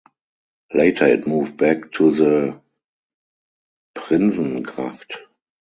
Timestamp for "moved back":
1.27-1.91